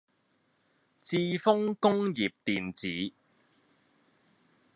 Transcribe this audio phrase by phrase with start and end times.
[0.99, 3.13] 致豐工業電子